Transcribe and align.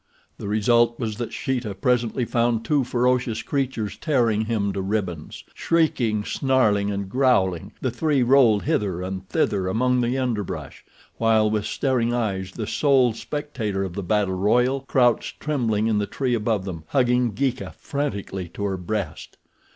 The 0.39 0.47
result 0.47 0.99
was 0.99 1.17
that 1.17 1.31
Sheeta 1.31 1.75
presently 1.75 2.25
found 2.25 2.65
two 2.65 2.83
ferocious 2.83 3.43
creatures 3.43 3.97
tearing 3.97 4.45
him 4.45 4.73
to 4.73 4.81
ribbons. 4.81 5.43
Shrieking, 5.53 6.25
snarling 6.25 6.89
and 6.89 7.07
growling, 7.07 7.73
the 7.81 7.91
three 7.91 8.23
rolled 8.23 8.63
hither 8.63 9.03
and 9.03 9.29
thither 9.29 9.67
among 9.67 10.01
the 10.01 10.17
underbrush, 10.17 10.83
while 11.17 11.51
with 11.51 11.65
staring 11.67 12.15
eyes 12.15 12.51
the 12.53 12.65
sole 12.65 13.13
spectator 13.13 13.83
of 13.83 13.93
the 13.93 14.01
battle 14.01 14.33
royal 14.33 14.81
crouched 14.87 15.39
trembling 15.39 15.85
in 15.85 15.99
the 15.99 16.07
tree 16.07 16.33
above 16.33 16.65
them 16.65 16.83
hugging 16.87 17.33
Geeka 17.33 17.75
frantically 17.77 18.49
to 18.55 18.63
her 18.63 18.77
breast. 18.77 19.37